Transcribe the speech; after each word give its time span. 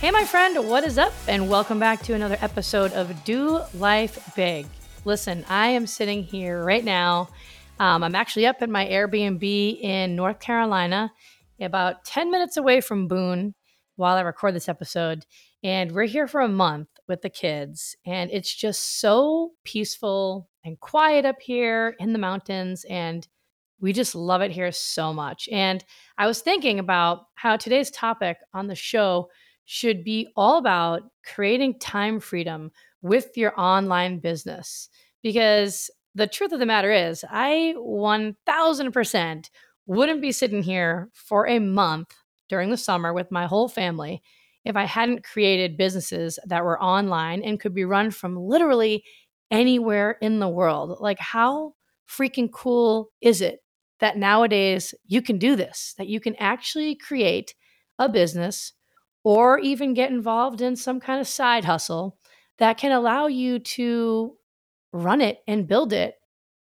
Hey, 0.00 0.12
my 0.12 0.24
friend, 0.24 0.68
what 0.68 0.84
is 0.84 0.96
up? 0.96 1.12
And 1.26 1.50
welcome 1.50 1.80
back 1.80 2.02
to 2.04 2.14
another 2.14 2.38
episode 2.40 2.92
of 2.92 3.24
Do 3.24 3.62
Life 3.74 4.32
Big. 4.36 4.68
Listen, 5.04 5.44
I 5.48 5.70
am 5.70 5.88
sitting 5.88 6.22
here 6.22 6.62
right 6.62 6.84
now. 6.84 7.30
Um, 7.80 8.04
I'm 8.04 8.14
actually 8.14 8.46
up 8.46 8.62
at 8.62 8.70
my 8.70 8.86
Airbnb 8.86 9.82
in 9.82 10.14
North 10.14 10.38
Carolina, 10.38 11.12
about 11.60 12.04
10 12.04 12.30
minutes 12.30 12.56
away 12.56 12.80
from 12.80 13.08
Boone 13.08 13.56
while 13.96 14.14
I 14.14 14.20
record 14.20 14.54
this 14.54 14.68
episode. 14.68 15.26
And 15.64 15.90
we're 15.90 16.04
here 16.04 16.28
for 16.28 16.42
a 16.42 16.48
month 16.48 16.90
with 17.08 17.22
the 17.22 17.28
kids. 17.28 17.96
And 18.06 18.30
it's 18.30 18.54
just 18.54 19.00
so 19.00 19.50
peaceful 19.64 20.48
and 20.64 20.78
quiet 20.78 21.24
up 21.24 21.40
here 21.40 21.96
in 21.98 22.12
the 22.12 22.20
mountains. 22.20 22.86
And 22.88 23.26
we 23.80 23.92
just 23.92 24.14
love 24.14 24.42
it 24.42 24.52
here 24.52 24.70
so 24.70 25.12
much. 25.12 25.48
And 25.50 25.84
I 26.16 26.28
was 26.28 26.40
thinking 26.40 26.78
about 26.78 27.26
how 27.34 27.56
today's 27.56 27.90
topic 27.90 28.36
on 28.54 28.68
the 28.68 28.76
show 28.76 29.28
should 29.70 30.02
be 30.02 30.26
all 30.34 30.56
about 30.56 31.02
creating 31.26 31.78
time 31.78 32.20
freedom 32.20 32.72
with 33.02 33.36
your 33.36 33.52
online 33.60 34.18
business. 34.18 34.88
Because 35.22 35.90
the 36.14 36.26
truth 36.26 36.52
of 36.52 36.58
the 36.58 36.64
matter 36.64 36.90
is, 36.90 37.22
I 37.30 37.74
1000% 37.76 39.50
wouldn't 39.84 40.22
be 40.22 40.32
sitting 40.32 40.62
here 40.62 41.10
for 41.12 41.46
a 41.46 41.58
month 41.58 42.14
during 42.48 42.70
the 42.70 42.78
summer 42.78 43.12
with 43.12 43.30
my 43.30 43.44
whole 43.44 43.68
family 43.68 44.22
if 44.64 44.74
I 44.74 44.84
hadn't 44.84 45.22
created 45.22 45.76
businesses 45.76 46.38
that 46.46 46.64
were 46.64 46.82
online 46.82 47.42
and 47.42 47.60
could 47.60 47.74
be 47.74 47.84
run 47.84 48.10
from 48.10 48.38
literally 48.38 49.04
anywhere 49.50 50.16
in 50.22 50.38
the 50.38 50.48
world. 50.48 50.96
Like, 50.98 51.18
how 51.18 51.74
freaking 52.08 52.50
cool 52.50 53.10
is 53.20 53.42
it 53.42 53.60
that 54.00 54.16
nowadays 54.16 54.94
you 55.06 55.20
can 55.20 55.36
do 55.38 55.56
this, 55.56 55.94
that 55.98 56.08
you 56.08 56.20
can 56.20 56.36
actually 56.36 56.94
create 56.94 57.54
a 57.98 58.08
business 58.08 58.72
or 59.24 59.58
even 59.58 59.94
get 59.94 60.10
involved 60.10 60.60
in 60.60 60.76
some 60.76 61.00
kind 61.00 61.20
of 61.20 61.28
side 61.28 61.64
hustle 61.64 62.18
that 62.58 62.78
can 62.78 62.92
allow 62.92 63.26
you 63.26 63.58
to 63.58 64.36
run 64.92 65.20
it 65.20 65.38
and 65.46 65.68
build 65.68 65.92
it 65.92 66.14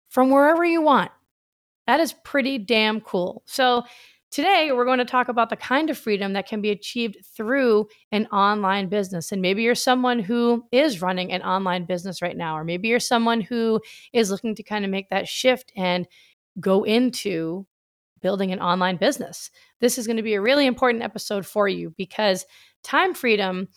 from 0.09 0.29
wherever 0.29 0.65
you 0.65 0.81
want? 0.81 1.11
That 1.87 1.99
is 1.99 2.13
pretty 2.23 2.57
damn 2.57 3.01
cool. 3.01 3.43
So, 3.45 3.83
Today, 4.35 4.73
we're 4.73 4.83
going 4.83 4.99
to 4.99 5.05
talk 5.05 5.29
about 5.29 5.49
the 5.49 5.55
kind 5.55 5.89
of 5.89 5.97
freedom 5.97 6.33
that 6.33 6.45
can 6.45 6.59
be 6.59 6.69
achieved 6.69 7.25
through 7.37 7.87
an 8.11 8.25
online 8.33 8.89
business. 8.89 9.31
And 9.31 9.41
maybe 9.41 9.63
you're 9.63 9.75
someone 9.75 10.19
who 10.19 10.65
is 10.73 11.01
running 11.01 11.31
an 11.31 11.41
online 11.41 11.85
business 11.85 12.21
right 12.21 12.35
now, 12.35 12.57
or 12.57 12.65
maybe 12.65 12.89
you're 12.89 12.99
someone 12.99 13.39
who 13.39 13.79
is 14.11 14.31
looking 14.31 14.53
to 14.55 14.61
kind 14.61 14.83
of 14.83 14.91
make 14.91 15.07
that 15.09 15.29
shift 15.29 15.71
and 15.77 16.05
go 16.59 16.83
into 16.83 17.65
building 18.21 18.51
an 18.51 18.59
online 18.59 18.97
business. 18.97 19.51
This 19.81 19.97
is 19.97 20.07
going 20.07 20.17
to 20.17 20.23
be 20.23 20.33
a 20.35 20.41
really 20.41 20.65
important 20.65 21.03
episode 21.03 21.45
for 21.45 21.67
you 21.67 21.93
because 21.97 22.45
time 22.83 23.13
freedom, 23.13 23.67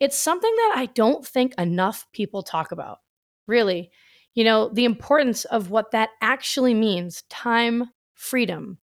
it's 0.00 0.18
something 0.18 0.54
that 0.54 0.74
I 0.76 0.86
don't 0.86 1.26
think 1.26 1.54
enough 1.58 2.06
people 2.12 2.42
talk 2.42 2.72
about. 2.72 2.98
Really, 3.46 3.90
you 4.34 4.44
know, 4.44 4.68
the 4.68 4.84
importance 4.84 5.44
of 5.46 5.70
what 5.70 5.90
that 5.92 6.10
actually 6.20 6.74
means, 6.74 7.22
time 7.30 7.84
freedom 8.14 8.78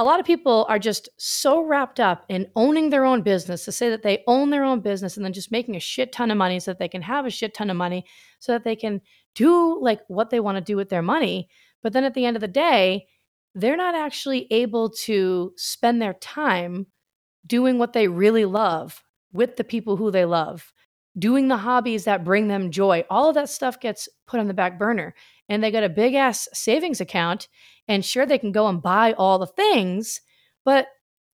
a 0.00 0.04
lot 0.04 0.18
of 0.18 0.24
people 0.24 0.64
are 0.70 0.78
just 0.78 1.10
so 1.18 1.60
wrapped 1.60 2.00
up 2.00 2.24
in 2.30 2.50
owning 2.56 2.88
their 2.88 3.04
own 3.04 3.20
business 3.20 3.66
to 3.66 3.70
say 3.70 3.90
that 3.90 4.02
they 4.02 4.24
own 4.26 4.48
their 4.48 4.64
own 4.64 4.80
business 4.80 5.18
and 5.18 5.26
then 5.26 5.34
just 5.34 5.52
making 5.52 5.76
a 5.76 5.80
shit 5.80 6.10
ton 6.10 6.30
of 6.30 6.38
money 6.38 6.58
so 6.58 6.70
that 6.70 6.78
they 6.78 6.88
can 6.88 7.02
have 7.02 7.26
a 7.26 7.30
shit 7.30 7.52
ton 7.52 7.68
of 7.68 7.76
money 7.76 8.06
so 8.38 8.52
that 8.52 8.64
they 8.64 8.74
can 8.74 9.02
do 9.34 9.78
like 9.82 10.00
what 10.08 10.30
they 10.30 10.40
want 10.40 10.56
to 10.56 10.64
do 10.64 10.74
with 10.74 10.88
their 10.88 11.02
money. 11.02 11.50
But 11.82 11.92
then 11.92 12.04
at 12.04 12.14
the 12.14 12.24
end 12.24 12.34
of 12.34 12.40
the 12.40 12.48
day, 12.48 13.08
they're 13.54 13.76
not 13.76 13.94
actually 13.94 14.46
able 14.50 14.90
to 14.90 15.52
spend 15.56 16.00
their 16.00 16.14
time 16.14 16.86
doing 17.46 17.78
what 17.78 17.92
they 17.92 18.08
really 18.08 18.44
love 18.44 19.02
with 19.32 19.56
the 19.56 19.64
people 19.64 19.96
who 19.96 20.10
they 20.10 20.24
love, 20.24 20.72
doing 21.18 21.48
the 21.48 21.56
hobbies 21.56 22.04
that 22.04 22.24
bring 22.24 22.48
them 22.48 22.70
joy. 22.70 23.04
All 23.10 23.28
of 23.28 23.34
that 23.34 23.48
stuff 23.48 23.80
gets 23.80 24.08
put 24.26 24.40
on 24.40 24.48
the 24.48 24.54
back 24.54 24.78
burner. 24.78 25.14
And 25.48 25.64
they 25.64 25.72
got 25.72 25.82
a 25.82 25.88
big 25.88 26.14
ass 26.14 26.48
savings 26.52 27.00
account 27.00 27.48
and 27.90 28.04
sure, 28.04 28.24
they 28.24 28.38
can 28.38 28.52
go 28.52 28.68
and 28.68 28.80
buy 28.80 29.14
all 29.14 29.40
the 29.40 29.48
things, 29.48 30.20
but 30.64 30.86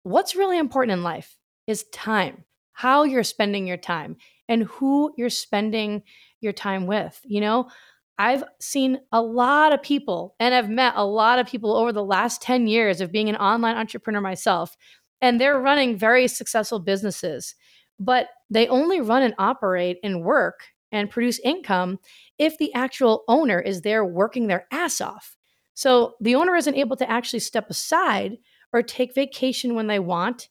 what's 0.03 0.35
really 0.35 0.59
important 0.59 0.91
in 0.91 1.01
life 1.01 1.35
is 1.65 1.85
time, 1.85 2.43
how 2.73 3.03
you're 3.05 3.23
spending 3.23 3.65
your 3.65 3.77
time 3.77 4.17
and 4.47 4.65
who 4.65 5.11
you're 5.17 5.31
spending 5.31 6.03
your 6.41 6.53
time 6.53 6.85
with. 6.85 7.19
You 7.23 7.41
know, 7.41 7.69
I've 8.17 8.43
seen 8.59 8.99
a 9.11 9.21
lot 9.21 9.73
of 9.73 9.81
people 9.81 10.35
and 10.39 10.53
I've 10.53 10.69
met 10.69 10.93
a 10.95 11.05
lot 11.05 11.39
of 11.39 11.47
people 11.47 11.75
over 11.75 11.91
the 11.91 12.03
last 12.03 12.41
10 12.41 12.67
years 12.67 13.01
of 13.01 13.11
being 13.11 13.29
an 13.29 13.35
online 13.35 13.75
entrepreneur 13.75 14.21
myself, 14.21 14.77
and 15.21 15.39
they're 15.39 15.59
running 15.59 15.97
very 15.97 16.27
successful 16.27 16.79
businesses, 16.79 17.55
but 17.99 18.27
they 18.49 18.67
only 18.67 19.01
run 19.01 19.23
and 19.23 19.33
operate 19.39 19.97
and 20.03 20.23
work 20.23 20.61
and 20.91 21.09
produce 21.09 21.39
income 21.39 21.99
if 22.37 22.57
the 22.57 22.73
actual 22.73 23.23
owner 23.27 23.59
is 23.59 23.81
there 23.81 24.05
working 24.05 24.47
their 24.47 24.67
ass 24.71 25.01
off. 25.01 25.35
So 25.73 26.13
the 26.21 26.35
owner 26.35 26.55
isn't 26.55 26.75
able 26.75 26.95
to 26.97 27.09
actually 27.09 27.39
step 27.39 27.69
aside 27.69 28.37
or 28.71 28.83
take 28.83 29.15
vacation 29.15 29.73
when 29.73 29.87
they 29.87 29.99
want. 29.99 30.49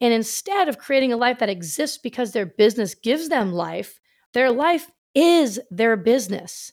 And 0.00 0.12
instead 0.12 0.68
of 0.68 0.78
creating 0.78 1.12
a 1.12 1.16
life 1.16 1.38
that 1.38 1.48
exists 1.48 1.98
because 1.98 2.32
their 2.32 2.46
business 2.46 2.94
gives 2.94 3.28
them 3.28 3.52
life, 3.52 4.00
their 4.32 4.50
life 4.50 4.90
is 5.14 5.60
their 5.70 5.96
business. 5.96 6.72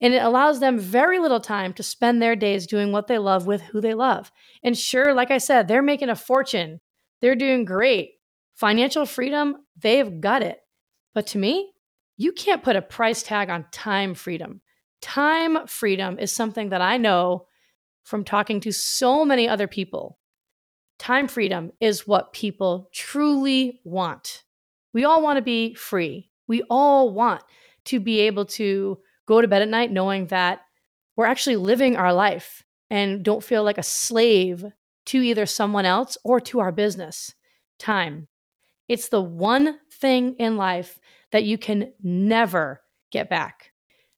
And 0.00 0.14
it 0.14 0.22
allows 0.22 0.60
them 0.60 0.78
very 0.78 1.18
little 1.18 1.40
time 1.40 1.72
to 1.74 1.82
spend 1.82 2.22
their 2.22 2.34
days 2.34 2.66
doing 2.66 2.90
what 2.90 3.06
they 3.06 3.18
love 3.18 3.46
with 3.46 3.60
who 3.62 3.80
they 3.80 3.94
love. 3.94 4.32
And 4.62 4.76
sure, 4.76 5.12
like 5.12 5.30
I 5.30 5.38
said, 5.38 5.68
they're 5.68 5.82
making 5.82 6.08
a 6.08 6.16
fortune. 6.16 6.80
They're 7.20 7.36
doing 7.36 7.64
great. 7.64 8.12
Financial 8.54 9.04
freedom, 9.04 9.56
they've 9.78 10.20
got 10.20 10.42
it. 10.42 10.58
But 11.14 11.26
to 11.28 11.38
me, 11.38 11.72
you 12.16 12.32
can't 12.32 12.62
put 12.62 12.76
a 12.76 12.82
price 12.82 13.22
tag 13.22 13.50
on 13.50 13.66
time 13.72 14.14
freedom. 14.14 14.60
Time 15.00 15.66
freedom 15.66 16.18
is 16.18 16.32
something 16.32 16.70
that 16.70 16.82
I 16.82 16.96
know 16.98 17.46
from 18.02 18.24
talking 18.24 18.60
to 18.60 18.72
so 18.72 19.24
many 19.24 19.48
other 19.48 19.66
people. 19.66 20.18
Time 20.98 21.28
freedom 21.28 21.72
is 21.80 22.06
what 22.06 22.32
people 22.32 22.90
truly 22.92 23.80
want. 23.84 24.44
We 24.92 25.04
all 25.04 25.22
want 25.22 25.38
to 25.38 25.42
be 25.42 25.74
free. 25.74 26.30
We 26.46 26.62
all 26.68 27.10
want 27.12 27.42
to 27.86 28.00
be 28.00 28.20
able 28.20 28.44
to 28.46 28.98
go 29.30 29.40
to 29.40 29.46
bed 29.46 29.62
at 29.62 29.68
night 29.68 29.92
knowing 29.92 30.26
that 30.26 30.62
we're 31.16 31.24
actually 31.24 31.54
living 31.54 31.96
our 31.96 32.12
life 32.12 32.64
and 32.90 33.24
don't 33.24 33.44
feel 33.44 33.62
like 33.62 33.78
a 33.78 33.82
slave 33.82 34.64
to 35.06 35.22
either 35.22 35.46
someone 35.46 35.86
else 35.86 36.18
or 36.24 36.40
to 36.40 36.58
our 36.58 36.72
business. 36.72 37.32
Time. 37.78 38.26
It's 38.88 39.08
the 39.08 39.22
one 39.22 39.78
thing 39.92 40.34
in 40.40 40.56
life 40.56 40.98
that 41.30 41.44
you 41.44 41.58
can 41.58 41.92
never 42.02 42.82
get 43.12 43.30
back. 43.30 43.70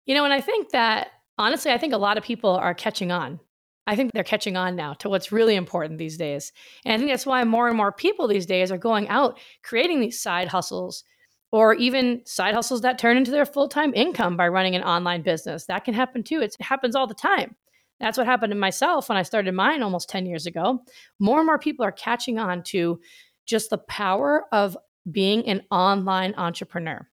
You 0.07 0.15
know, 0.15 0.25
and 0.25 0.33
I 0.33 0.41
think 0.41 0.71
that 0.71 1.09
honestly, 1.37 1.71
I 1.71 1.77
think 1.77 1.93
a 1.93 1.99
lot 1.99 2.17
of 2.17 2.25
people 2.25 2.51
are 2.51 2.73
catching 2.73 3.13
on. 3.13 3.39
I 3.87 3.97
think 3.97 4.13
they're 4.13 4.25
catching 4.25 4.57
on 4.57 4.77
now 4.77 4.95
to 4.95 5.11
what's 5.11 5.31
really 5.31 5.57
important 5.57 5.99
these 5.99 6.17
days. 6.17 6.53
And 6.87 6.95
I 6.95 6.97
think 6.97 7.11
that's 7.11 7.27
why 7.27 7.45
more 7.45 7.69
and 7.69 7.77
more 7.77 7.93
people 7.93 8.29
these 8.29 8.47
days 8.47 8.73
are 8.73 8.79
going 8.79 9.09
out 9.09 9.39
creating 9.63 10.01
these 10.01 10.23
side 10.23 10.49
hustles 10.49 11.05
or 11.53 11.75
even 11.75 12.23
side 12.25 12.55
hustles 12.55 12.81
that 12.81 12.99
turn 12.99 13.17
into 13.17 13.31
their 13.31 13.47
full 13.47 13.69
time 13.69 13.93
income 13.95 14.37
by 14.37 14.49
running 14.49 14.75
an 14.75 14.83
online 14.83 15.23
business. 15.23 15.67
That 15.67 15.85
can 15.85 15.95
happen 15.95 16.23
too. 16.23 16.41
It 16.41 16.57
happens 16.61 16.97
all 16.97 17.07
the 17.07 17.15
time. 17.15 17.55
That's 18.01 18.19
what 18.19 18.27
happened 18.27 18.51
to 18.51 18.59
myself 18.59 19.09
when 19.09 19.19
I 19.19 19.23
started 19.23 19.55
mine 19.55 19.83
almost 19.83 20.09
10 20.09 20.27
years 20.27 20.47
ago. 20.47 20.81
More 21.21 21.39
and 21.39 21.47
more 21.47 21.59
people 21.59 21.85
are 21.85 21.93
catching 21.93 22.39
on 22.39 22.65
to 22.65 22.99
just 23.47 23.71
the 23.71 23.79
power 23.79 24.47
of 24.51 24.77
being 25.11 25.47
an 25.47 25.63
online 25.71 26.35
entrepreneur, 26.37 27.09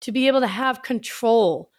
to 0.00 0.12
be 0.12 0.26
able 0.26 0.40
to 0.40 0.46
have 0.46 0.82
control 0.82 1.70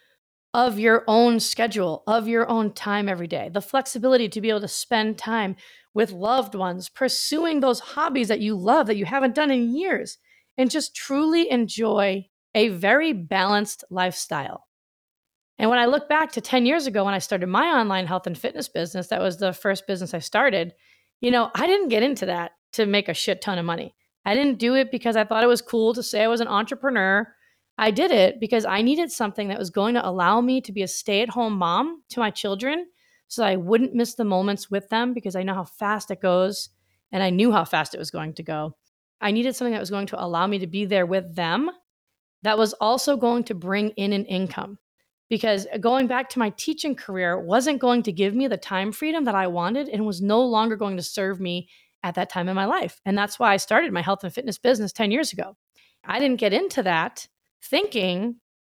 of 0.53 0.79
your 0.79 1.03
own 1.07 1.39
schedule, 1.39 2.03
of 2.07 2.27
your 2.27 2.47
own 2.49 2.73
time 2.73 3.09
every 3.09 3.27
day, 3.27 3.49
the 3.51 3.61
flexibility 3.61 4.27
to 4.29 4.41
be 4.41 4.49
able 4.49 4.61
to 4.61 4.67
spend 4.67 5.17
time 5.17 5.55
with 5.93 6.11
loved 6.11 6.55
ones, 6.55 6.89
pursuing 6.89 7.59
those 7.59 7.79
hobbies 7.79 8.27
that 8.27 8.41
you 8.41 8.55
love 8.55 8.87
that 8.87 8.97
you 8.97 9.05
haven't 9.05 9.35
done 9.35 9.51
in 9.51 9.75
years, 9.75 10.17
and 10.57 10.69
just 10.69 10.95
truly 10.95 11.49
enjoy 11.49 12.27
a 12.53 12.69
very 12.69 13.13
balanced 13.13 13.83
lifestyle. 13.89 14.67
And 15.57 15.69
when 15.69 15.79
I 15.79 15.85
look 15.85 16.09
back 16.09 16.31
to 16.33 16.41
10 16.41 16.65
years 16.65 16.87
ago 16.87 17.05
when 17.05 17.13
I 17.13 17.19
started 17.19 17.47
my 17.47 17.67
online 17.67 18.07
health 18.07 18.27
and 18.27 18.37
fitness 18.37 18.67
business, 18.67 19.07
that 19.07 19.21
was 19.21 19.37
the 19.37 19.53
first 19.53 19.85
business 19.87 20.13
I 20.13 20.19
started, 20.19 20.73
you 21.19 21.29
know, 21.31 21.51
I 21.53 21.67
didn't 21.67 21.89
get 21.89 22.03
into 22.03 22.25
that 22.25 22.53
to 22.73 22.85
make 22.85 23.09
a 23.09 23.13
shit 23.13 23.41
ton 23.41 23.59
of 23.59 23.65
money. 23.65 23.93
I 24.25 24.33
didn't 24.33 24.59
do 24.59 24.75
it 24.75 24.91
because 24.91 25.15
I 25.15 25.23
thought 25.23 25.43
it 25.43 25.47
was 25.47 25.61
cool 25.61 25.93
to 25.93 26.03
say 26.03 26.23
I 26.23 26.27
was 26.27 26.41
an 26.41 26.47
entrepreneur. 26.47 27.27
I 27.77 27.91
did 27.91 28.11
it 28.11 28.39
because 28.39 28.65
I 28.65 28.81
needed 28.81 29.11
something 29.11 29.47
that 29.47 29.59
was 29.59 29.69
going 29.69 29.95
to 29.95 30.07
allow 30.07 30.41
me 30.41 30.61
to 30.61 30.71
be 30.71 30.83
a 30.83 30.87
stay 30.87 31.21
at 31.21 31.29
home 31.29 31.57
mom 31.57 32.03
to 32.09 32.19
my 32.19 32.29
children 32.29 32.85
so 33.27 33.43
I 33.43 33.55
wouldn't 33.55 33.95
miss 33.95 34.15
the 34.15 34.25
moments 34.25 34.69
with 34.69 34.89
them 34.89 35.13
because 35.13 35.35
I 35.35 35.43
know 35.43 35.53
how 35.53 35.63
fast 35.63 36.11
it 36.11 36.21
goes 36.21 36.69
and 37.11 37.23
I 37.23 37.29
knew 37.29 37.51
how 37.51 37.65
fast 37.65 37.95
it 37.95 37.97
was 37.97 38.11
going 38.11 38.33
to 38.33 38.43
go. 38.43 38.75
I 39.21 39.31
needed 39.31 39.55
something 39.55 39.73
that 39.73 39.79
was 39.79 39.89
going 39.89 40.07
to 40.07 40.23
allow 40.23 40.47
me 40.47 40.59
to 40.59 40.67
be 40.67 40.85
there 40.85 41.05
with 41.05 41.35
them 41.35 41.69
that 42.43 42.57
was 42.57 42.73
also 42.73 43.17
going 43.17 43.43
to 43.45 43.55
bring 43.55 43.89
in 43.91 44.13
an 44.13 44.25
income 44.25 44.79
because 45.29 45.67
going 45.79 46.07
back 46.07 46.29
to 46.29 46.39
my 46.39 46.49
teaching 46.57 46.95
career 46.95 47.39
wasn't 47.39 47.79
going 47.79 48.03
to 48.03 48.11
give 48.11 48.33
me 48.33 48.47
the 48.47 48.57
time 48.57 48.91
freedom 48.91 49.25
that 49.25 49.35
I 49.35 49.47
wanted 49.47 49.87
and 49.87 50.05
was 50.05 50.21
no 50.21 50.41
longer 50.41 50.75
going 50.75 50.97
to 50.97 51.03
serve 51.03 51.39
me 51.39 51.69
at 52.03 52.15
that 52.15 52.29
time 52.29 52.49
in 52.49 52.55
my 52.55 52.65
life. 52.65 52.99
And 53.05 53.17
that's 53.17 53.39
why 53.39 53.53
I 53.53 53.57
started 53.57 53.93
my 53.93 54.01
health 54.01 54.23
and 54.23 54.33
fitness 54.33 54.57
business 54.57 54.91
10 54.91 55.11
years 55.11 55.31
ago. 55.31 55.55
I 56.03 56.19
didn't 56.19 56.39
get 56.39 56.51
into 56.51 56.83
that 56.83 57.27
thinking 57.63 58.37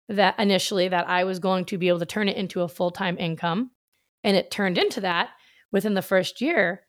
that 0.10 0.40
initially 0.40 0.88
that 0.88 1.08
I 1.08 1.24
was 1.24 1.40
going 1.40 1.66
to 1.66 1.78
be 1.78 1.88
able 1.88 2.00
to 2.00 2.06
turn 2.06 2.28
it 2.28 2.36
into 2.36 2.62
a 2.62 2.68
full-time 2.68 3.18
income 3.18 3.72
and 4.24 4.36
it 4.36 4.52
turned 4.52 4.78
into 4.78 5.02
that 5.02 5.30
within 5.72 5.94
the 5.94 6.02
first 6.02 6.42
year. 6.42 6.82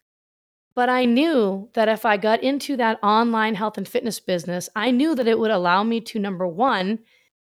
But 0.75 0.89
I 0.89 1.05
knew 1.05 1.69
that 1.75 1.89
if 1.89 2.07
I 2.07 2.17
got 2.17 2.43
into 2.43 2.77
that 2.79 2.99
online 3.03 3.55
health 3.55 3.77
and 3.77 3.87
fitness 3.87 4.21
business, 4.21 4.69
I 4.75 4.91
knew 4.91 5.15
that 5.15 5.29
it 5.29 5.39
would 5.39 5.51
allow 5.51 5.83
me 5.83 6.01
to 6.01 6.19
number 6.19 6.47
1 6.47 6.99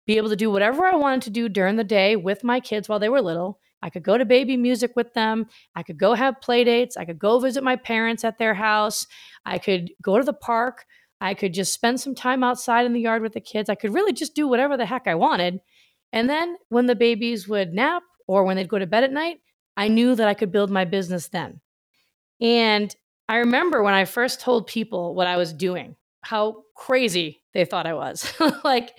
be 0.06 0.16
able 0.16 0.30
to 0.30 0.36
do 0.36 0.50
whatever 0.50 0.86
I 0.86 0.96
wanted 0.96 1.22
to 1.22 1.30
do 1.30 1.48
during 1.48 1.76
the 1.76 1.84
day 1.84 2.16
with 2.16 2.42
my 2.42 2.58
kids 2.58 2.88
while 2.88 2.98
they 2.98 3.08
were 3.08 3.20
little 3.20 3.60
I 3.82 3.90
could 3.90 4.02
go 4.02 4.18
to 4.18 4.24
baby 4.24 4.56
music 4.56 4.92
with 4.94 5.14
them. 5.14 5.46
I 5.74 5.82
could 5.82 5.98
go 5.98 6.14
have 6.14 6.40
play 6.40 6.64
dates. 6.64 6.96
I 6.96 7.04
could 7.04 7.18
go 7.18 7.38
visit 7.38 7.64
my 7.64 7.76
parents 7.76 8.24
at 8.24 8.38
their 8.38 8.54
house. 8.54 9.06
I 9.44 9.58
could 9.58 9.90
go 10.02 10.18
to 10.18 10.24
the 10.24 10.32
park. 10.32 10.84
I 11.20 11.34
could 11.34 11.54
just 11.54 11.72
spend 11.72 12.00
some 12.00 12.14
time 12.14 12.42
outside 12.42 12.86
in 12.86 12.92
the 12.92 13.00
yard 13.00 13.22
with 13.22 13.34
the 13.34 13.40
kids. 13.40 13.68
I 13.68 13.74
could 13.74 13.94
really 13.94 14.12
just 14.12 14.34
do 14.34 14.48
whatever 14.48 14.76
the 14.76 14.86
heck 14.86 15.06
I 15.06 15.14
wanted. 15.14 15.60
And 16.12 16.28
then 16.28 16.56
when 16.68 16.86
the 16.86 16.94
babies 16.94 17.48
would 17.48 17.72
nap 17.72 18.02
or 18.26 18.44
when 18.44 18.56
they'd 18.56 18.68
go 18.68 18.78
to 18.78 18.86
bed 18.86 19.04
at 19.04 19.12
night, 19.12 19.40
I 19.76 19.88
knew 19.88 20.14
that 20.14 20.28
I 20.28 20.34
could 20.34 20.52
build 20.52 20.70
my 20.70 20.84
business 20.84 21.28
then. 21.28 21.60
And 22.40 22.94
I 23.30 23.38
remember 23.38 23.82
when 23.82 23.94
I 23.94 24.04
first 24.04 24.40
told 24.40 24.66
people 24.66 25.14
what 25.14 25.26
I 25.26 25.38
was 25.38 25.54
doing, 25.54 25.96
how 26.20 26.64
crazy 26.76 27.42
they 27.54 27.64
thought 27.64 27.86
I 27.86 27.94
was. 27.94 28.30
like, 28.64 28.90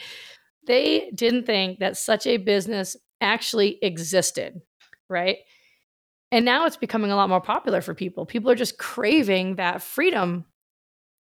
they 0.65 1.11
didn't 1.13 1.45
think 1.45 1.79
that 1.79 1.97
such 1.97 2.25
a 2.25 2.37
business 2.37 2.95
actually 3.21 3.77
existed 3.83 4.61
right? 5.11 5.37
And 6.31 6.45
now 6.45 6.65
it's 6.65 6.77
becoming 6.77 7.11
a 7.11 7.15
lot 7.15 7.29
more 7.29 7.41
popular 7.41 7.81
for 7.81 7.93
people. 7.93 8.25
People 8.25 8.49
are 8.49 8.55
just 8.55 8.79
craving 8.79 9.57
that 9.57 9.83
freedom. 9.83 10.45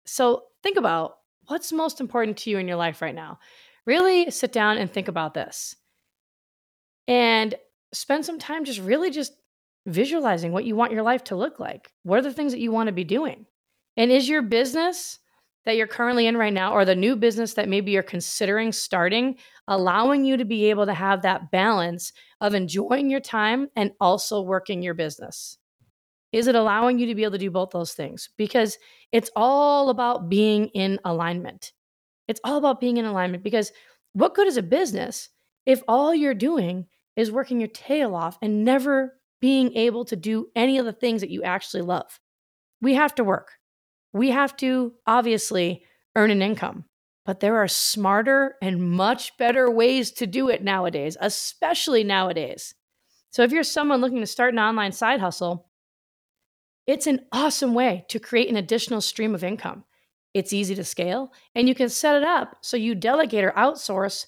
So 0.07 0.45
think 0.63 0.79
about 0.79 1.17
what's 1.49 1.73
most 1.73 2.01
important 2.01 2.39
to 2.39 2.51
you 2.51 2.59
in 2.59 2.69
your 2.69 2.77
life 2.77 3.03
right 3.03 3.15
now. 3.15 3.41
Really 3.87 4.31
sit 4.31 4.53
down 4.53 4.79
and 4.79 4.91
think 4.91 5.09
about 5.09 5.35
this. 5.35 5.75
And 7.09 7.57
spend 7.93 8.25
some 8.25 8.39
time 8.39 8.65
just 8.65 8.79
really 8.79 9.11
just 9.11 9.33
visualizing 9.87 10.53
what 10.53 10.65
you 10.65 10.77
want 10.77 10.93
your 10.93 11.03
life 11.03 11.25
to 11.25 11.37
look 11.37 11.59
like. 11.59 11.93
What 12.03 12.19
are 12.19 12.23
the 12.23 12.33
things 12.33 12.53
that 12.53 12.61
you 12.61 12.73
want 12.73 12.89
to 12.89 12.93
be 12.93 13.05
doing? 13.05 13.47
And 13.97 14.11
is 14.11 14.29
your 14.29 14.43
business 14.43 15.19
that 15.67 15.77
you're 15.77 15.87
currently 15.87 16.27
in 16.27 16.37
right 16.37 16.53
now 16.53 16.73
or 16.73 16.85
the 16.85 16.95
new 16.95 17.17
business 17.17 17.55
that 17.55 17.69
maybe 17.69 17.93
you're 17.93 18.03
considering 18.03 18.73
starting 18.73 19.37
allowing 19.69 20.25
you 20.25 20.37
to 20.37 20.45
be 20.45 20.71
able 20.71 20.87
to 20.87 20.95
have 20.95 21.23
that 21.23 21.51
balance 21.51 22.13
of 22.41 22.55
enjoying 22.55 23.11
your 23.11 23.21
time 23.21 23.69
and 23.77 23.93
also 24.01 24.41
working 24.41 24.83
your 24.83 24.95
business 24.95 25.59
is 26.33 26.47
it 26.47 26.55
allowing 26.55 26.99
you 26.99 27.07
to 27.07 27.15
be 27.15 27.25
able 27.25 27.33
to 27.33 27.39
do 27.39 27.51
both 27.51 27.71
those 27.71 27.93
things 27.93 28.31
because 28.37 28.79
it's 29.13 29.31
all 29.37 29.91
about 29.91 30.29
being 30.29 30.67
in 30.69 30.99
alignment 31.05 31.73
it's 32.27 32.41
all 32.45 32.57
about 32.57 32.81
being 32.81 32.97
in 32.97 33.05
alignment 33.05 33.43
because 33.43 33.73
what 34.13 34.35
good 34.35 34.47
is 34.47 34.57
a 34.57 34.63
business 34.63 35.29
if 35.67 35.83
all 35.87 36.15
you're 36.15 36.35
doing 36.35 36.87
is 37.17 37.31
working 37.31 37.61
your 37.61 37.69
tail 37.69 38.15
off 38.15 38.39
and 38.41 38.65
never 38.65 39.20
being 39.41 39.75
able 39.75 40.05
to 40.05 40.17
do 40.17 40.49
any 40.55 40.79
of 40.79 40.85
the 40.85 40.93
things 40.93 41.21
that 41.21 41.31
you 41.31 41.43
actually 41.43 41.83
love 41.83 42.21
we 42.81 42.95
have 42.95 43.15
to 43.15 43.25
work 43.25 43.53
we 44.13 44.31
have 44.31 44.57
to 44.57 44.93
obviously 45.07 45.85
earn 46.17 46.31
an 46.31 46.43
income, 46.43 46.85
but 47.25 47.41
there 47.41 47.57
are 47.57 47.69
smarter 47.69 48.57
and 48.61 48.83
much 48.83 49.37
better 49.37 49.71
ways 49.71 50.11
to 50.13 50.27
do 50.27 50.49
it 50.49 50.65
nowadays, 50.65 51.17
especially 51.21 52.03
nowadays. 52.03 52.75
So 53.31 53.43
if 53.43 53.53
you're 53.53 53.63
someone 53.63 54.01
looking 54.01 54.21
to 54.21 54.27
start 54.27 54.53
an 54.53 54.59
online 54.59 54.93
side 54.93 55.21
hustle, 55.21 55.69
it's 56.87 57.07
an 57.07 57.21
awesome 57.31 57.75
way 57.75 58.05
to 58.09 58.19
create 58.19 58.49
an 58.49 58.57
additional 58.57 59.01
stream 59.01 59.35
of 59.35 59.45
income. 59.45 59.85
It's 60.35 60.53
easy 60.53 60.75
to 60.75 60.85
scale, 60.85 61.33
and 61.55 61.69
you 61.69 61.75
can 61.75 61.89
set 61.89 62.17
it 62.17 62.25
up 62.25 62.57
so 62.63 62.77
you 62.77 62.95
delegate 62.95 63.45
or 63.45 63.53
outsource 63.53 64.27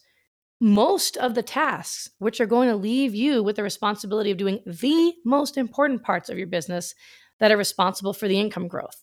most 0.63 1.17
of 1.17 1.35
the 1.35 1.43
tasks, 1.43 2.09
which 2.21 2.41
are 2.41 2.47
going 2.47 2.69
to 2.69 2.77
leave 2.77 3.17
you 3.17 3.43
with 3.43 3.57
the 3.57 3.65
responsibility 3.65 4.31
of 4.31 4.37
doing 4.37 4.61
the 4.65 5.13
most 5.25 5.59
important 5.59 6.05
parts 6.05 6.29
of 6.29 6.39
your 6.39 6.47
business 6.47 6.95
that 7.41 7.51
are 7.51 7.57
responsible 7.57 8.13
for 8.13 8.29
the 8.29 8.39
income 8.39 8.69
growth. 8.69 9.03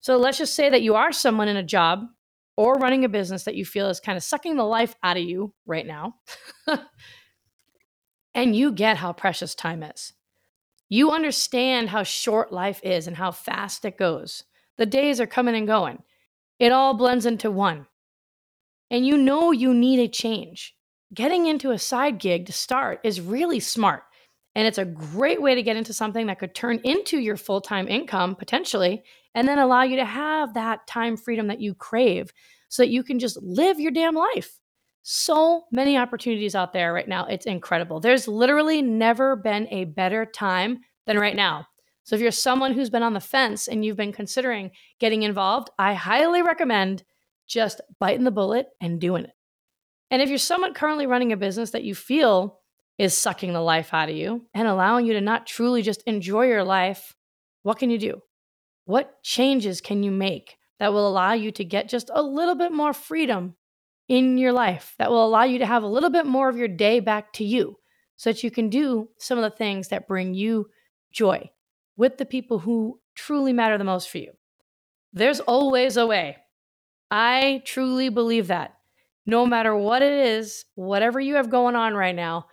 So 0.00 0.16
let's 0.16 0.38
just 0.38 0.54
say 0.54 0.70
that 0.70 0.80
you 0.80 0.94
are 0.94 1.12
someone 1.12 1.46
in 1.46 1.58
a 1.58 1.62
job 1.62 2.06
or 2.56 2.76
running 2.76 3.04
a 3.04 3.10
business 3.10 3.44
that 3.44 3.54
you 3.54 3.66
feel 3.66 3.90
is 3.90 4.00
kind 4.00 4.16
of 4.16 4.22
sucking 4.22 4.56
the 4.56 4.64
life 4.64 4.94
out 5.02 5.18
of 5.18 5.24
you 5.24 5.52
right 5.66 5.86
now. 5.86 6.14
and 8.34 8.56
you 8.56 8.72
get 8.72 8.96
how 8.96 9.12
precious 9.12 9.54
time 9.54 9.82
is. 9.82 10.14
You 10.88 11.10
understand 11.10 11.90
how 11.90 12.02
short 12.02 12.50
life 12.50 12.80
is 12.82 13.06
and 13.06 13.16
how 13.18 13.30
fast 13.30 13.84
it 13.84 13.98
goes. 13.98 14.44
The 14.78 14.86
days 14.86 15.20
are 15.20 15.26
coming 15.26 15.54
and 15.54 15.66
going. 15.66 16.02
It 16.58 16.72
all 16.72 16.94
blends 16.94 17.26
into 17.26 17.50
one. 17.50 17.88
And 18.90 19.06
you 19.06 19.18
know 19.18 19.50
you 19.50 19.74
need 19.74 20.00
a 20.00 20.08
change. 20.08 20.74
Getting 21.14 21.46
into 21.46 21.70
a 21.70 21.78
side 21.78 22.18
gig 22.18 22.46
to 22.46 22.52
start 22.52 23.00
is 23.04 23.20
really 23.20 23.60
smart. 23.60 24.02
And 24.56 24.66
it's 24.66 24.78
a 24.78 24.84
great 24.84 25.40
way 25.40 25.54
to 25.54 25.62
get 25.62 25.76
into 25.76 25.92
something 25.92 26.26
that 26.26 26.38
could 26.38 26.54
turn 26.54 26.80
into 26.82 27.18
your 27.18 27.36
full 27.36 27.60
time 27.60 27.86
income 27.86 28.34
potentially 28.34 29.04
and 29.34 29.46
then 29.46 29.58
allow 29.58 29.82
you 29.82 29.96
to 29.96 30.04
have 30.04 30.54
that 30.54 30.86
time 30.86 31.16
freedom 31.16 31.48
that 31.48 31.60
you 31.60 31.74
crave 31.74 32.32
so 32.68 32.82
that 32.82 32.88
you 32.88 33.04
can 33.04 33.18
just 33.18 33.40
live 33.42 33.78
your 33.78 33.92
damn 33.92 34.14
life. 34.14 34.58
So 35.02 35.64
many 35.70 35.96
opportunities 35.96 36.54
out 36.54 36.72
there 36.72 36.92
right 36.92 37.06
now. 37.06 37.26
It's 37.26 37.46
incredible. 37.46 38.00
There's 38.00 38.26
literally 38.26 38.80
never 38.82 39.36
been 39.36 39.68
a 39.70 39.84
better 39.84 40.24
time 40.24 40.80
than 41.06 41.18
right 41.18 41.36
now. 41.36 41.66
So 42.04 42.16
if 42.16 42.22
you're 42.22 42.30
someone 42.32 42.72
who's 42.72 42.90
been 42.90 43.02
on 43.02 43.14
the 43.14 43.20
fence 43.20 43.68
and 43.68 43.84
you've 43.84 43.96
been 43.96 44.12
considering 44.12 44.70
getting 44.98 45.22
involved, 45.22 45.70
I 45.78 45.94
highly 45.94 46.42
recommend 46.42 47.04
just 47.46 47.80
biting 48.00 48.24
the 48.24 48.30
bullet 48.30 48.68
and 48.80 49.00
doing 49.00 49.24
it. 49.24 49.33
And 50.14 50.22
if 50.22 50.28
you're 50.28 50.38
someone 50.38 50.74
currently 50.74 51.08
running 51.08 51.32
a 51.32 51.36
business 51.36 51.72
that 51.72 51.82
you 51.82 51.92
feel 51.92 52.60
is 52.98 53.18
sucking 53.18 53.52
the 53.52 53.60
life 53.60 53.92
out 53.92 54.08
of 54.08 54.14
you 54.14 54.46
and 54.54 54.68
allowing 54.68 55.06
you 55.06 55.14
to 55.14 55.20
not 55.20 55.44
truly 55.44 55.82
just 55.82 56.04
enjoy 56.04 56.46
your 56.46 56.62
life, 56.62 57.16
what 57.64 57.80
can 57.80 57.90
you 57.90 57.98
do? 57.98 58.22
What 58.84 59.20
changes 59.24 59.80
can 59.80 60.04
you 60.04 60.12
make 60.12 60.56
that 60.78 60.92
will 60.92 61.08
allow 61.08 61.32
you 61.32 61.50
to 61.50 61.64
get 61.64 61.88
just 61.88 62.12
a 62.14 62.22
little 62.22 62.54
bit 62.54 62.70
more 62.70 62.92
freedom 62.92 63.56
in 64.08 64.38
your 64.38 64.52
life, 64.52 64.94
that 65.00 65.10
will 65.10 65.26
allow 65.26 65.42
you 65.42 65.58
to 65.58 65.66
have 65.66 65.82
a 65.82 65.88
little 65.88 66.10
bit 66.10 66.26
more 66.26 66.48
of 66.48 66.56
your 66.56 66.68
day 66.68 67.00
back 67.00 67.32
to 67.32 67.44
you 67.44 67.76
so 68.14 68.30
that 68.30 68.44
you 68.44 68.52
can 68.52 68.68
do 68.68 69.08
some 69.18 69.36
of 69.36 69.42
the 69.42 69.56
things 69.56 69.88
that 69.88 70.06
bring 70.06 70.32
you 70.32 70.68
joy 71.12 71.50
with 71.96 72.18
the 72.18 72.24
people 72.24 72.60
who 72.60 73.00
truly 73.16 73.52
matter 73.52 73.78
the 73.78 73.82
most 73.82 74.08
for 74.08 74.18
you? 74.18 74.30
There's 75.12 75.40
always 75.40 75.96
a 75.96 76.06
way. 76.06 76.36
I 77.10 77.62
truly 77.64 78.10
believe 78.10 78.46
that. 78.46 78.76
No 79.26 79.46
matter 79.46 79.74
what 79.74 80.02
it 80.02 80.12
is, 80.12 80.64
whatever 80.74 81.18
you 81.20 81.36
have 81.36 81.50
going 81.50 81.76
on 81.76 81.94
right 81.94 82.14
now, 82.14 82.46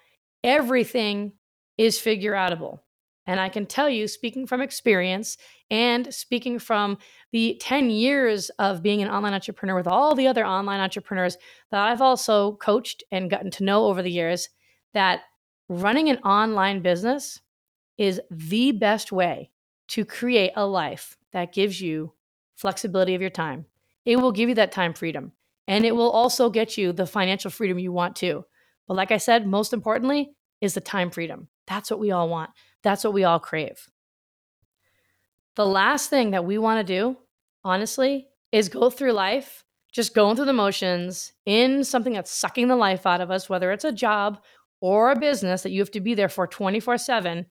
everything 0.44 1.34
is 1.78 2.00
figure 2.00 2.34
outable. 2.34 2.80
And 3.28 3.40
I 3.40 3.50
can 3.50 3.66
tell 3.66 3.90
you, 3.90 4.08
speaking 4.08 4.48
from 4.48 4.62
experience 4.62 5.38
and 5.70 6.14
speaking 6.14 6.60
from 6.60 6.98
the 7.32 7.58
10 7.62 7.90
years 7.90 8.50
of 8.58 8.82
being 8.82 9.02
an 9.02 9.10
online 9.10 9.34
entrepreneur 9.34 9.76
with 9.76 9.88
all 9.88 10.16
the 10.16 10.28
other 10.28 10.46
online 10.46 10.80
entrepreneurs 10.80 11.38
that 11.70 11.82
I've 11.82 12.02
also 12.02 12.54
coached 12.54 13.04
and 13.12 13.30
gotten 13.30 13.52
to 13.52 13.64
know 13.64 13.86
over 13.86 14.02
the 14.02 14.12
years, 14.12 14.50
that 14.94 15.22
running 15.70 16.10
an 16.10 16.18
online 16.20 16.82
business 16.82 17.40
is 17.98 18.20
the 18.32 18.72
best 18.72 19.12
way 19.12 19.52
to 19.90 20.04
create 20.04 20.52
a 20.56 20.66
life 20.66 21.18
that 21.32 21.54
gives 21.54 21.80
you 21.80 22.14
flexibility 22.56 23.14
of 23.14 23.22
your 23.22 23.30
time. 23.30 23.66
It 24.04 24.18
will 24.18 24.32
give 24.32 24.50
you 24.50 24.56
that 24.56 24.72
time 24.72 24.94
freedom. 24.94 25.32
And 25.72 25.86
it 25.86 25.96
will 25.96 26.12
also 26.12 26.50
get 26.50 26.78
you 26.78 26.92
the 26.92 27.06
financial 27.06 27.50
freedom 27.50 27.80
you 27.80 27.94
want 27.94 28.18
to. 28.18 28.44
But 28.90 28.96
like 28.96 29.14
I 29.14 29.18
said, 29.18 29.48
most 29.48 29.72
importantly 29.72 30.32
is 30.60 30.74
the 30.74 30.82
time 30.82 31.10
freedom. 31.10 31.48
That's 31.66 31.90
what 31.90 32.02
we 32.02 32.12
all 32.12 32.28
want. 32.28 32.50
That's 32.84 33.06
what 33.06 33.14
we 33.14 33.24
all 33.24 33.40
crave. 33.40 33.88
The 35.56 35.66
last 35.66 36.10
thing 36.10 36.32
that 36.32 36.44
we 36.44 36.58
want 36.58 36.86
to 36.86 36.94
do, 36.94 37.16
honestly, 37.64 38.28
is 38.52 38.68
go 38.68 38.90
through 38.90 39.14
life 39.14 39.64
just 39.94 40.14
going 40.14 40.36
through 40.36 40.46
the 40.46 40.52
motions 40.52 41.32
in 41.46 41.86
something 41.86 42.12
that's 42.12 42.32
sucking 42.32 42.68
the 42.68 42.76
life 42.76 43.06
out 43.06 43.22
of 43.22 43.32
us, 43.32 43.50
whether 43.50 43.72
it's 43.72 43.86
a 43.86 43.94
job 43.94 44.42
or 44.82 45.12
a 45.12 45.20
business 45.20 45.64
that 45.64 45.72
you 45.72 45.80
have 45.80 45.92
to 45.92 46.02
be 46.02 46.16
there 46.16 46.28
for 46.28 46.48
24 46.48 46.98
7, 46.98 47.46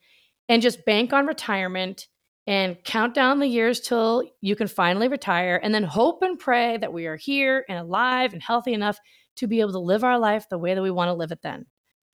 and 0.51 0.61
just 0.61 0.85
bank 0.85 1.15
on 1.15 1.27
retirement 1.27 2.07
and 2.51 2.83
count 2.83 3.15
down 3.15 3.39
the 3.39 3.47
years 3.47 3.79
till 3.79 4.25
you 4.41 4.57
can 4.57 4.67
finally 4.67 5.07
retire, 5.07 5.61
and 5.63 5.73
then 5.73 5.85
hope 5.85 6.21
and 6.23 6.37
pray 6.37 6.77
that 6.79 6.93
we 6.93 7.07
are 7.07 7.15
here 7.15 7.65
and 7.69 7.79
alive 7.79 8.33
and 8.33 8.43
healthy 8.43 8.75
enough 8.75 8.99
to 9.37 9.47
be 9.47 9.61
able 9.61 9.71
to 9.71 9.79
live 9.79 10.03
our 10.03 10.19
life 10.19 10.49
the 10.49 10.59
way 10.59 10.75
that 10.75 10.83
we 10.83 10.91
want 10.91 11.09
to 11.11 11.15
live 11.15 11.31
it 11.31 11.43
then. 11.43 11.65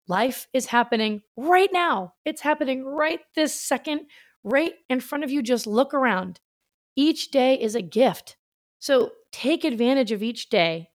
Life 0.08 0.48
is 0.54 0.64
happening 0.64 1.20
right 1.36 1.68
now. 1.70 2.14
It's 2.24 2.40
happening 2.40 2.82
right 2.82 3.20
this 3.34 3.54
second, 3.54 4.06
right 4.42 4.72
in 4.88 5.00
front 5.00 5.22
of 5.22 5.30
you. 5.30 5.42
Just 5.42 5.66
look 5.66 5.92
around. 5.92 6.40
Each 6.96 7.30
day 7.30 7.60
is 7.60 7.74
a 7.74 7.82
gift. 7.82 8.38
So 8.78 9.10
take 9.32 9.64
advantage 9.64 10.12
of 10.12 10.22
each 10.22 10.48
day. 10.48 10.88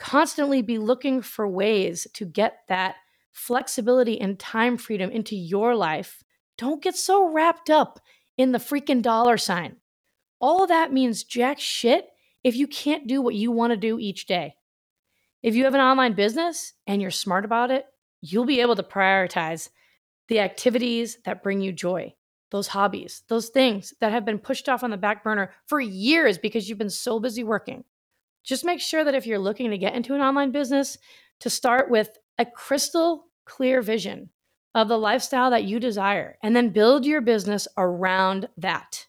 Constantly 0.00 0.62
be 0.62 0.78
looking 0.78 1.22
for 1.22 1.46
ways 1.46 2.08
to 2.14 2.24
get 2.24 2.62
that 2.66 2.96
flexibility 3.30 4.20
and 4.20 4.36
time 4.36 4.76
freedom 4.76 5.12
into 5.12 5.36
your 5.36 5.76
life. 5.76 6.24
Don't 6.58 6.82
get 6.82 6.96
so 6.96 7.32
wrapped 7.32 7.70
up 7.70 8.00
in 8.40 8.52
the 8.52 8.58
freaking 8.58 9.02
dollar 9.02 9.36
sign. 9.36 9.76
All 10.40 10.62
of 10.62 10.68
that 10.70 10.92
means 10.92 11.24
jack 11.24 11.60
shit 11.60 12.08
if 12.42 12.56
you 12.56 12.66
can't 12.66 13.06
do 13.06 13.20
what 13.20 13.34
you 13.34 13.50
want 13.50 13.72
to 13.72 13.76
do 13.76 13.98
each 13.98 14.26
day. 14.26 14.54
If 15.42 15.54
you 15.54 15.64
have 15.64 15.74
an 15.74 15.80
online 15.80 16.14
business 16.14 16.72
and 16.86 17.02
you're 17.02 17.10
smart 17.10 17.44
about 17.44 17.70
it, 17.70 17.84
you'll 18.22 18.46
be 18.46 18.60
able 18.60 18.76
to 18.76 18.82
prioritize 18.82 19.68
the 20.28 20.40
activities 20.40 21.18
that 21.24 21.42
bring 21.42 21.60
you 21.60 21.72
joy 21.72 22.14
those 22.50 22.66
hobbies, 22.66 23.22
those 23.28 23.48
things 23.48 23.94
that 24.00 24.10
have 24.10 24.24
been 24.24 24.38
pushed 24.38 24.68
off 24.68 24.82
on 24.82 24.90
the 24.90 24.96
back 24.96 25.22
burner 25.22 25.52
for 25.66 25.80
years 25.80 26.36
because 26.36 26.68
you've 26.68 26.78
been 26.78 26.90
so 26.90 27.20
busy 27.20 27.44
working. 27.44 27.84
Just 28.42 28.64
make 28.64 28.80
sure 28.80 29.04
that 29.04 29.14
if 29.14 29.24
you're 29.24 29.38
looking 29.38 29.70
to 29.70 29.78
get 29.78 29.94
into 29.94 30.14
an 30.14 30.20
online 30.20 30.50
business, 30.50 30.98
to 31.40 31.48
start 31.48 31.90
with 31.90 32.18
a 32.38 32.44
crystal 32.44 33.26
clear 33.44 33.82
vision 33.82 34.30
of 34.74 34.88
the 34.88 34.98
lifestyle 34.98 35.50
that 35.50 35.64
you 35.64 35.80
desire 35.80 36.38
and 36.42 36.54
then 36.54 36.70
build 36.70 37.04
your 37.04 37.20
business 37.20 37.66
around 37.76 38.48
that. 38.56 39.06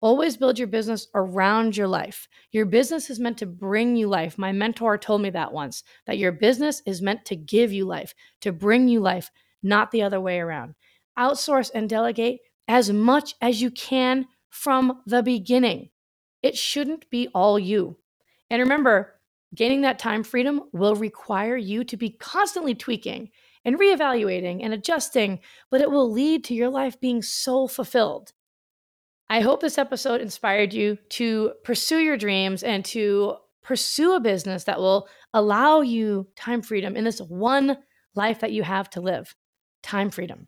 Always 0.00 0.36
build 0.36 0.58
your 0.58 0.68
business 0.68 1.08
around 1.14 1.76
your 1.76 1.88
life. 1.88 2.28
Your 2.52 2.66
business 2.66 3.10
is 3.10 3.18
meant 3.18 3.38
to 3.38 3.46
bring 3.46 3.96
you 3.96 4.08
life. 4.08 4.38
My 4.38 4.52
mentor 4.52 4.98
told 4.98 5.22
me 5.22 5.30
that 5.30 5.52
once 5.52 5.82
that 6.06 6.18
your 6.18 6.32
business 6.32 6.82
is 6.86 7.02
meant 7.02 7.24
to 7.26 7.36
give 7.36 7.72
you 7.72 7.86
life, 7.86 8.14
to 8.42 8.52
bring 8.52 8.88
you 8.88 9.00
life, 9.00 9.30
not 9.62 9.90
the 9.90 10.02
other 10.02 10.20
way 10.20 10.38
around. 10.38 10.74
Outsource 11.18 11.70
and 11.74 11.88
delegate 11.88 12.40
as 12.68 12.92
much 12.92 13.34
as 13.40 13.62
you 13.62 13.70
can 13.70 14.26
from 14.50 15.02
the 15.06 15.22
beginning. 15.22 15.90
It 16.42 16.56
shouldn't 16.56 17.08
be 17.10 17.28
all 17.34 17.58
you. 17.58 17.96
And 18.50 18.60
remember, 18.60 19.14
gaining 19.54 19.82
that 19.82 19.98
time 19.98 20.22
freedom 20.22 20.62
will 20.72 20.96
require 20.96 21.56
you 21.56 21.84
to 21.84 21.96
be 21.96 22.10
constantly 22.10 22.74
tweaking 22.74 23.30
and 23.64 23.78
reevaluating 23.78 24.62
and 24.62 24.72
adjusting, 24.72 25.40
but 25.70 25.80
it 25.80 25.90
will 25.90 26.10
lead 26.10 26.44
to 26.44 26.54
your 26.54 26.68
life 26.68 27.00
being 27.00 27.22
so 27.22 27.66
fulfilled. 27.66 28.32
I 29.28 29.40
hope 29.40 29.60
this 29.60 29.78
episode 29.78 30.20
inspired 30.20 30.72
you 30.72 30.98
to 31.10 31.52
pursue 31.64 31.98
your 31.98 32.16
dreams 32.16 32.62
and 32.62 32.84
to 32.86 33.36
pursue 33.62 34.14
a 34.14 34.20
business 34.20 34.64
that 34.64 34.78
will 34.78 35.08
allow 35.34 35.80
you 35.80 36.28
time 36.36 36.62
freedom 36.62 36.96
in 36.96 37.02
this 37.02 37.20
one 37.20 37.78
life 38.14 38.40
that 38.40 38.52
you 38.52 38.62
have 38.62 38.88
to 38.90 39.00
live. 39.00 39.34
Time 39.82 40.10
freedom. 40.10 40.46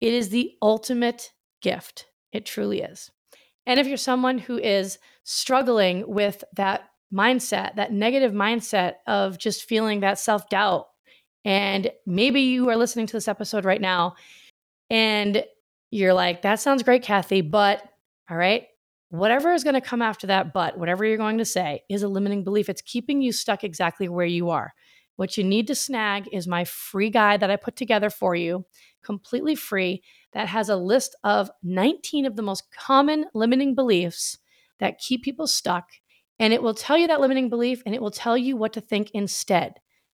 It 0.00 0.12
is 0.12 0.30
the 0.30 0.52
ultimate 0.60 1.32
gift. 1.62 2.06
It 2.32 2.44
truly 2.44 2.82
is. 2.82 3.10
And 3.66 3.78
if 3.78 3.86
you're 3.86 3.96
someone 3.96 4.38
who 4.38 4.58
is 4.58 4.98
struggling 5.22 6.04
with 6.08 6.42
that 6.56 6.87
mindset, 7.12 7.76
that 7.76 7.92
negative 7.92 8.32
mindset 8.32 8.94
of 9.06 9.38
just 9.38 9.64
feeling 9.64 10.00
that 10.00 10.18
self 10.18 10.48
doubt, 10.48 10.88
and 11.44 11.90
maybe 12.06 12.40
you 12.42 12.68
are 12.68 12.76
listening 12.76 13.06
to 13.06 13.12
this 13.12 13.28
episode 13.28 13.64
right 13.64 13.80
now 13.80 14.14
and 14.90 15.44
you're 15.90 16.14
like, 16.14 16.42
that 16.42 16.60
sounds 16.60 16.82
great, 16.82 17.02
Kathy, 17.02 17.40
but 17.40 17.82
all 18.30 18.36
right, 18.36 18.66
whatever 19.10 19.52
is 19.52 19.64
going 19.64 19.74
to 19.74 19.80
come 19.80 20.02
after 20.02 20.26
that, 20.26 20.52
but 20.52 20.78
whatever 20.78 21.04
you're 21.04 21.16
going 21.16 21.38
to 21.38 21.44
say 21.44 21.82
is 21.88 22.02
a 22.02 22.08
limiting 22.08 22.44
belief. 22.44 22.68
It's 22.68 22.82
keeping 22.82 23.22
you 23.22 23.32
stuck 23.32 23.64
exactly 23.64 24.08
where 24.08 24.26
you 24.26 24.50
are. 24.50 24.74
What 25.16 25.36
you 25.36 25.44
need 25.44 25.66
to 25.66 25.74
snag 25.74 26.28
is 26.32 26.46
my 26.46 26.64
free 26.64 27.10
guide 27.10 27.40
that 27.40 27.50
I 27.50 27.56
put 27.56 27.74
together 27.74 28.10
for 28.10 28.34
you, 28.34 28.66
completely 29.02 29.54
free, 29.54 30.02
that 30.32 30.48
has 30.48 30.68
a 30.68 30.76
list 30.76 31.16
of 31.24 31.50
19 31.62 32.26
of 32.26 32.36
the 32.36 32.42
most 32.42 32.70
common 32.70 33.24
limiting 33.34 33.74
beliefs 33.74 34.38
that 34.78 34.98
keep 34.98 35.24
people 35.24 35.46
stuck. 35.46 35.88
And 36.38 36.52
it 36.52 36.62
will 36.62 36.74
tell 36.74 36.96
you 36.96 37.08
that 37.08 37.20
limiting 37.20 37.48
belief 37.48 37.82
and 37.84 37.94
it 37.94 38.02
will 38.02 38.10
tell 38.10 38.36
you 38.36 38.56
what 38.56 38.72
to 38.74 38.80
think 38.80 39.10
instead. 39.12 39.74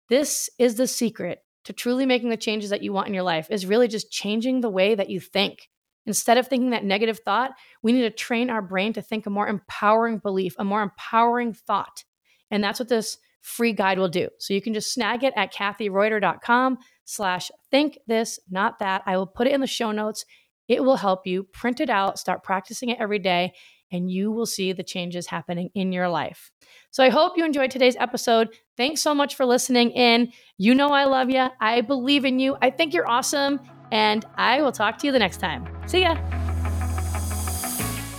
This 0.09 0.51
is 0.59 0.75
the 0.75 0.87
secret 0.87 1.41
to 1.65 1.73
truly 1.73 2.07
making 2.07 2.31
the 2.31 2.37
changes 2.37 2.71
that 2.71 2.83
you 2.83 2.93
want 2.93 3.09
in 3.09 3.15
your 3.15 3.23
life 3.23 3.49
is 3.51 3.67
really 3.67 3.89
just 3.89 4.11
changing 4.11 4.61
the 4.61 4.71
way 4.71 4.95
that 4.95 5.11
you 5.11 5.21
think. 5.21 5.69
Instead 6.07 6.39
of 6.39 6.49
thinking 6.49 6.71
that 6.71 6.85
negative 6.85 7.21
thought, 7.25 7.53
we 7.83 7.93
need 7.93 8.03
to 8.03 8.11
train 8.11 8.51
our 8.51 8.63
brain 8.63 8.93
to 8.95 9.03
think 9.03 9.27
a 9.27 9.31
more 9.31 9.47
empowering 9.47 10.19
belief, 10.19 10.55
a 10.59 10.65
more 10.65 10.83
empowering 10.83 11.53
thought. 11.53 12.05
And 12.51 12.65
that's 12.65 12.81
what 12.81 12.89
this 12.89 13.19
free 13.43 13.73
guide 13.73 13.99
will 13.99 14.09
do. 14.09 14.29
So 14.39 14.55
you 14.55 14.63
can 14.63 14.75
just 14.75 14.93
snag 14.93 15.25
it 15.25 15.35
at 15.37 15.53
kathyreuter.com 15.53 16.79
slash 17.05 17.51
think 17.71 17.99
this, 18.07 18.39
not 18.51 18.79
that. 18.79 19.03
I 19.07 19.17
will 19.17 19.27
put 19.27 19.47
it 19.47 19.53
in 19.53 19.61
the 19.61 19.67
show 19.67 19.93
notes. 19.93 20.25
It 20.69 20.83
will 20.83 20.97
help 20.97 21.27
you 21.27 21.45
print 21.45 21.81
it 21.81 21.91
out, 21.91 22.19
start 22.19 22.43
practicing 22.43 22.89
it 22.89 22.99
every 23.01 23.19
day, 23.19 23.53
and 23.93 24.11
you 24.11 24.31
will 24.31 24.47
see 24.47 24.73
the 24.73 24.83
changes 24.83 25.27
happening 25.27 25.71
in 25.75 25.93
your 25.93 26.09
life. 26.09 26.51
So 26.91 27.05
I 27.05 27.09
hope 27.09 27.37
you 27.37 27.45
enjoyed 27.45 27.71
today's 27.71 27.97
episode. 27.97 28.49
Thanks 28.77 29.01
so 29.01 29.15
much 29.15 29.35
for 29.35 29.45
listening 29.45 29.91
in. 29.91 30.33
You 30.59 30.75
know 30.75 30.89
I 30.89 31.05
love 31.05 31.31
you. 31.31 31.49
I 31.61 31.81
believe 31.81 32.25
in 32.25 32.39
you. 32.39 32.57
I 32.61 32.71
think 32.71 32.93
you're 32.93 33.09
awesome. 33.09 33.61
And 33.93 34.25
I 34.37 34.63
will 34.63 34.73
talk 34.73 34.99
to 34.99 35.07
you 35.07 35.13
the 35.13 35.19
next 35.19 35.39
time. 35.39 35.67
See 35.87 36.03
ya. 36.03 36.17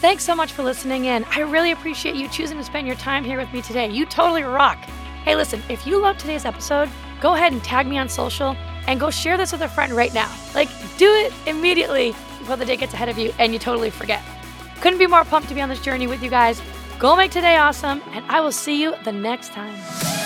Thanks 0.01 0.23
so 0.23 0.35
much 0.35 0.51
for 0.51 0.63
listening 0.63 1.05
in. 1.05 1.23
I 1.25 1.41
really 1.41 1.71
appreciate 1.71 2.15
you 2.15 2.27
choosing 2.29 2.57
to 2.57 2.63
spend 2.63 2.87
your 2.87 2.95
time 2.95 3.23
here 3.23 3.37
with 3.37 3.51
me 3.53 3.61
today. 3.61 3.89
You 3.89 4.05
totally 4.05 4.43
rock. 4.43 4.77
Hey, 5.23 5.35
listen, 5.35 5.61
if 5.69 5.85
you 5.85 6.01
loved 6.01 6.19
today's 6.19 6.45
episode, 6.45 6.89
go 7.21 7.35
ahead 7.35 7.53
and 7.53 7.63
tag 7.63 7.85
me 7.85 7.99
on 7.99 8.09
social 8.09 8.55
and 8.87 8.99
go 8.99 9.11
share 9.11 9.37
this 9.37 9.51
with 9.51 9.61
a 9.61 9.69
friend 9.69 9.93
right 9.93 10.13
now. 10.13 10.33
Like, 10.55 10.69
do 10.97 11.07
it 11.07 11.31
immediately 11.45 12.15
before 12.39 12.55
the 12.55 12.65
day 12.65 12.77
gets 12.77 12.93
ahead 12.93 13.09
of 13.09 13.19
you 13.19 13.31
and 13.37 13.53
you 13.53 13.59
totally 13.59 13.91
forget. 13.91 14.23
Couldn't 14.81 14.99
be 14.99 15.07
more 15.07 15.23
pumped 15.23 15.47
to 15.49 15.55
be 15.55 15.61
on 15.61 15.69
this 15.69 15.79
journey 15.79 16.07
with 16.07 16.23
you 16.23 16.29
guys. 16.29 16.61
Go 16.99 17.15
make 17.15 17.31
today 17.31 17.57
awesome, 17.57 18.01
and 18.11 18.25
I 18.29 18.41
will 18.41 18.51
see 18.51 18.81
you 18.81 18.95
the 19.03 19.11
next 19.11 19.51
time. 19.51 20.20